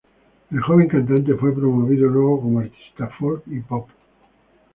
[0.49, 3.87] El joven cantante fue promovido luego como artista folk y pop.